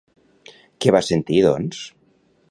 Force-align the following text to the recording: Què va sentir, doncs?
Què 0.85 0.93
va 0.95 1.01
sentir, 1.07 1.43
doncs? 1.47 1.83